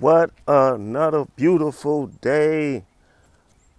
[0.00, 2.82] What another beautiful day.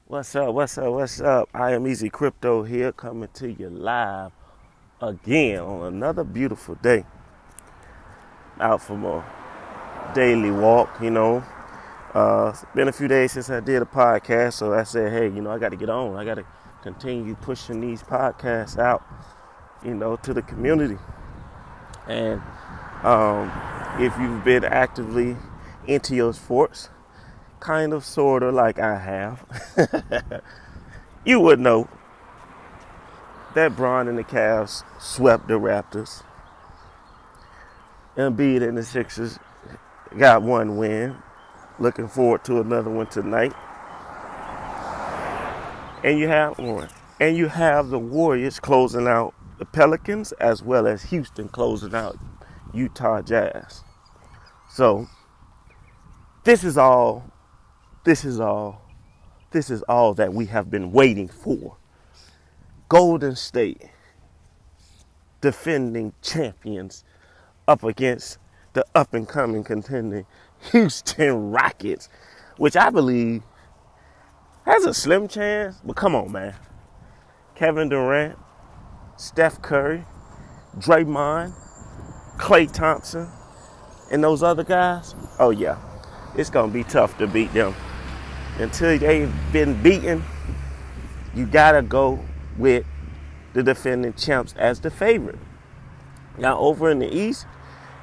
[0.08, 0.54] What's up?
[0.54, 0.94] What's up?
[0.94, 1.50] What's up?
[1.54, 4.32] I am Easy Crypto here coming to you live
[5.02, 7.04] again on another beautiful day.
[8.62, 9.26] Out from a
[10.16, 11.44] daily walk, you know.
[12.14, 15.26] Uh, it's been a few days since I did a podcast, so I said, hey,
[15.26, 16.16] you know, I got to get on.
[16.16, 16.46] I got to
[16.82, 19.04] continue pushing these podcasts out,
[19.84, 20.98] you know, to the community.
[22.08, 22.42] And
[23.04, 23.52] um,
[24.00, 25.36] if you've been actively
[25.88, 26.90] into your sports,
[27.60, 30.42] kind of, sort of like I have,
[31.26, 31.88] you would know
[33.56, 36.24] that Bron and the Cavs swept the Raptors.
[38.18, 39.40] Embiid and the Sixers
[40.18, 41.18] got one win.
[41.80, 43.54] Looking forward to another one tonight.
[46.04, 46.90] And you have one.
[47.20, 52.18] And you have the Warriors closing out the Pelicans as well as Houston closing out
[52.74, 53.84] Utah Jazz.
[54.70, 55.08] So
[56.46, 57.24] this is all,
[58.06, 58.82] this is all,
[59.52, 61.76] this is all that we have been waiting for.
[62.88, 63.82] Golden State
[65.42, 67.04] defending champions
[67.68, 68.38] up against
[68.74, 70.26] the up and coming contending
[70.72, 72.10] Houston Rockets,
[72.58, 73.42] which I believe
[74.66, 75.82] has a slim chance.
[75.84, 76.54] But come on, man.
[77.56, 78.38] Kevin Durant,
[79.18, 80.06] Steph Curry,
[80.78, 81.54] Draymond,
[82.38, 83.28] Klay Thompson,
[84.12, 85.16] and those other guys.
[85.40, 85.80] Oh, yeah
[86.38, 87.74] it's going to be tough to beat them.
[88.60, 90.24] Until they've been beaten,
[91.34, 92.20] you got to go
[92.58, 92.86] with
[93.54, 95.40] the defending champs as the favorite.
[96.38, 97.46] Now, over in the East,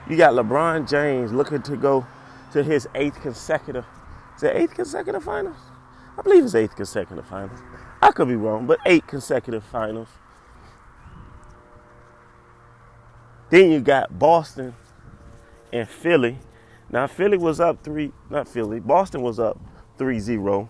[0.09, 2.07] you got LeBron James looking to go
[2.53, 3.85] to his eighth consecutive,
[4.37, 5.57] is it eighth consecutive finals?
[6.19, 7.61] I believe it's eighth consecutive finals.
[8.03, 10.09] I could be wrong, but eight consecutive finals.
[13.49, 14.75] Then you got Boston
[15.73, 16.39] and Philly
[16.93, 19.59] now Philly was up three, not Philly, Boston was up
[19.99, 20.69] 3-0,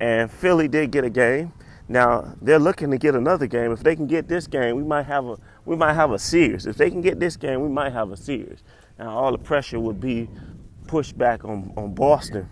[0.00, 1.52] and Philly did get a game.
[1.88, 3.70] Now they're looking to get another game.
[3.70, 6.66] If they can get this game, we might have a we might have a series.
[6.66, 8.62] If they can get this game, we might have a series.
[8.98, 10.28] Now all the pressure would be
[10.86, 12.48] pushed back on, on Boston.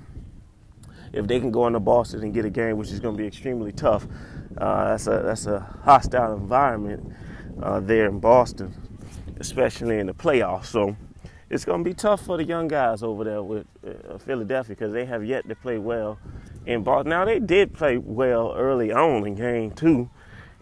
[1.12, 3.26] If they can go into Boston and get a game, which is going to be
[3.26, 4.06] extremely tough,
[4.58, 7.14] uh, that's a that's a hostile environment
[7.62, 8.74] uh, there in Boston,
[9.38, 10.66] especially in the playoffs.
[10.66, 10.96] So
[11.50, 14.92] it's going to be tough for the young guys over there with uh, Philadelphia because
[14.92, 16.18] they have yet to play well
[16.64, 17.10] in Boston.
[17.10, 20.08] Now they did play well early on in game two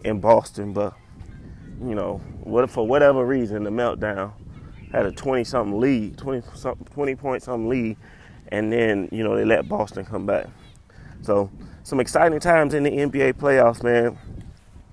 [0.03, 0.95] in Boston, but
[1.79, 4.33] you know, what for whatever reason the meltdown
[4.91, 7.95] had a 20 something lead, 20 something 20 point something lead,
[8.47, 10.47] and then you know they let Boston come back.
[11.21, 11.51] So
[11.83, 14.17] some exciting times in the NBA playoffs, man.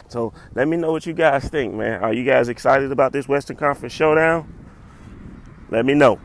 [0.09, 2.03] So let me know what you guys think, man.
[2.03, 4.66] Are you guys excited about this Western Conference showdown?
[5.69, 6.21] Let me know.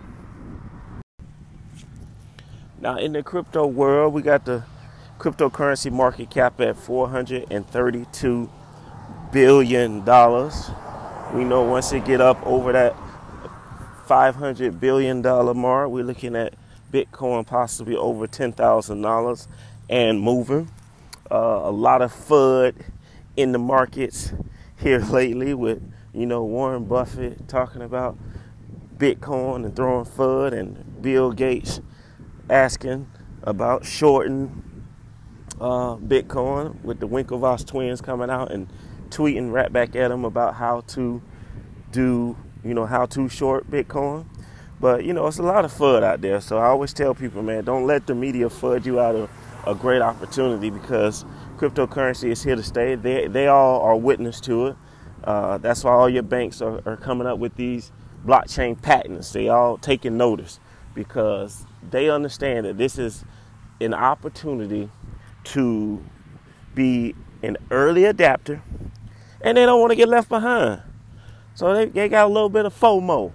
[2.79, 4.63] Now, in the crypto world, we got the
[5.19, 8.49] cryptocurrency market cap at $432
[9.31, 9.95] billion.
[11.35, 12.95] We know once it get up over that
[14.07, 16.53] $500 billion mark, we're looking at
[16.91, 19.47] Bitcoin possibly over $10,000
[19.89, 20.69] and moving.
[21.31, 22.75] Uh, a lot of FUD
[23.37, 24.33] in the markets
[24.77, 25.81] here lately with,
[26.13, 28.17] you know, Warren Buffett talking about
[29.01, 31.81] Bitcoin and throwing FUD, and Bill Gates
[32.51, 33.09] asking
[33.41, 34.85] about shorting
[35.59, 38.71] uh, Bitcoin with the Winklevoss twins coming out and
[39.09, 41.19] tweeting right back at him about how to
[41.91, 44.27] do, you know, how to short Bitcoin.
[44.79, 46.39] But you know, it's a lot of FUD out there.
[46.39, 49.31] So I always tell people, man, don't let the media FUD you out of
[49.65, 51.25] a great opportunity because
[51.57, 52.93] cryptocurrency is here to stay.
[52.93, 54.75] They they all are witness to it.
[55.23, 57.91] Uh, that's why all your banks are, are coming up with these
[58.25, 59.31] blockchain patents.
[59.31, 60.59] They all taking notice
[60.93, 63.23] because they understand that this is
[63.79, 64.89] an opportunity
[65.43, 66.03] to
[66.75, 68.61] be an early adapter
[69.41, 70.81] and they don't want to get left behind.
[71.53, 73.31] So they, they got a little bit of FOMO,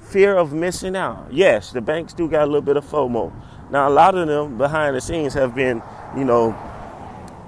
[0.00, 1.28] fear of missing out.
[1.32, 3.32] Yes, the banks do got a little bit of FOMO.
[3.70, 5.82] Now, a lot of them behind the scenes have been,
[6.16, 6.56] you know,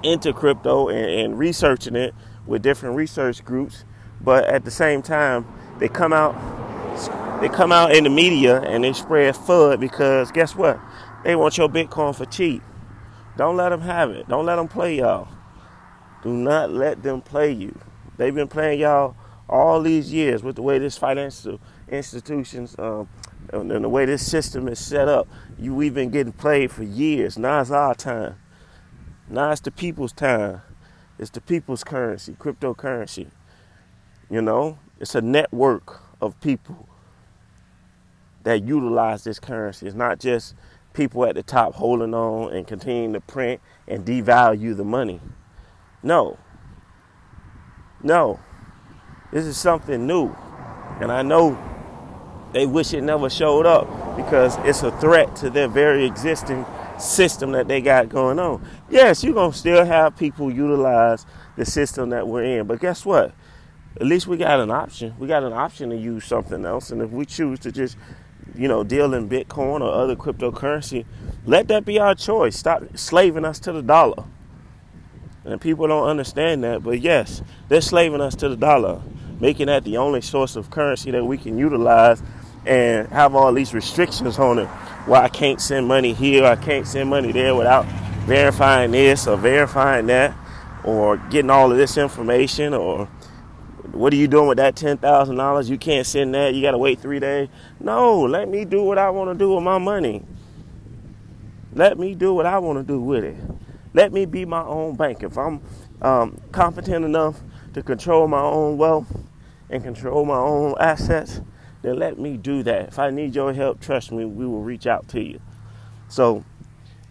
[0.03, 2.15] into crypto and, and researching it
[2.45, 3.83] with different research groups,
[4.21, 5.45] but at the same time,
[5.79, 6.35] they come out
[7.41, 10.79] they come out in the media and they spread FUD because guess what?
[11.23, 12.63] They want your Bitcoin for cheap.
[13.37, 14.27] Don't let them have it.
[14.27, 15.27] Don't let them play y'all.
[16.23, 17.77] Do not let them play you.
[18.17, 19.15] They've been playing y'all
[19.47, 23.07] all these years with the way this financial institutions um,
[23.53, 25.27] and the way this system is set up.
[25.59, 27.37] You we've been getting played for years.
[27.37, 28.35] Now it's our time.
[29.29, 30.61] Now it's the people's time.
[31.19, 33.27] It's the people's currency, cryptocurrency.
[34.29, 36.87] You know, it's a network of people
[38.43, 39.87] that utilize this currency.
[39.87, 40.55] It's not just
[40.93, 45.19] people at the top holding on and continuing to print and devalue the money.
[46.01, 46.37] No.
[48.01, 48.39] No.
[49.31, 50.35] This is something new.
[50.99, 51.57] And I know
[52.53, 56.65] they wish it never showed up because it's a threat to their very existing
[56.97, 58.65] system that they got going on.
[58.89, 62.65] Yes, you're going to still have people utilize the system that we're in.
[62.67, 63.33] But guess what?
[63.95, 65.15] At least we got an option.
[65.17, 66.91] We got an option to use something else.
[66.91, 67.97] And if we choose to just,
[68.55, 71.05] you know, deal in Bitcoin or other cryptocurrency,
[71.45, 72.57] let that be our choice.
[72.57, 74.25] Stop slaving us to the dollar.
[75.45, 76.83] And people don't understand that.
[76.83, 79.01] But yes, they're slaving us to the dollar,
[79.39, 82.21] making that the only source of currency that we can utilize
[82.65, 84.67] and have all these restrictions on it.
[85.05, 87.85] Why I can't send money here, I can't send money there without
[88.25, 90.35] verifying this or verifying that,
[90.83, 93.07] or getting all of this information, or
[93.97, 95.69] what are you doing with that ten thousand dollars?
[95.69, 96.53] You can't send that.
[96.53, 97.49] You got to wait three days.
[97.79, 100.23] No, let me do what I want to do with my money.
[101.73, 103.35] Let me do what I want to do with it.
[103.93, 105.23] Let me be my own bank.
[105.23, 105.61] If I'm
[106.01, 107.41] um, competent enough
[107.73, 109.07] to control my own wealth
[109.69, 111.41] and control my own assets,
[111.81, 112.89] then let me do that.
[112.89, 115.39] If I need your help, trust me, we will reach out to you.
[116.09, 116.45] So,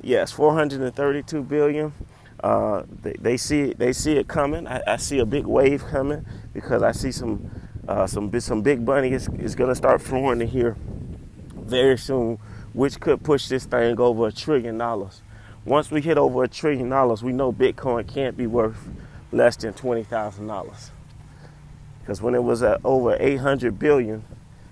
[0.01, 1.93] yes, 432 billion.
[2.41, 3.79] Uh, they, they, see it.
[3.79, 4.67] They see it coming.
[4.67, 7.51] I, I, see a big wave coming because I see some
[7.89, 10.77] uh, some some big money is, is going to start flowing in here
[11.55, 12.39] very soon,
[12.73, 15.23] which could push this thing over a trillion dollars.
[15.65, 18.89] Once we hit over a trillion dollars, we know Bitcoin can't be worth
[19.33, 20.91] less than twenty thousand dollars.
[22.07, 24.23] Because when it was at over 800 billion,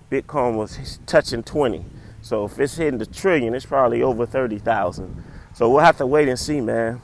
[0.09, 1.85] Bitcoin was touching 20.
[2.23, 5.25] So if it's hitting the trillion, it's probably over 30,000.
[5.53, 7.01] So we'll have to wait and see, man.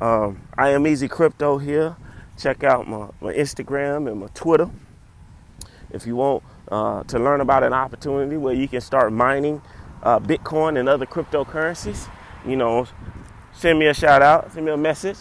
[0.00, 1.94] Um, I am Easy Crypto here.
[2.38, 4.70] Check out my, my Instagram and my Twitter.
[5.90, 9.60] If you want uh, to learn about an opportunity where you can start mining
[10.02, 12.08] uh, Bitcoin and other cryptocurrencies,
[12.46, 12.86] you know,
[13.52, 15.18] send me a shout out, send me a message,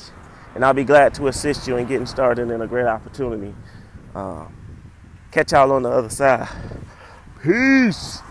[0.55, 3.53] and I'll be glad to assist you in getting started in a great opportunity.
[4.15, 4.45] Uh,
[5.31, 6.47] catch y'all on the other side.
[7.43, 8.21] Peace.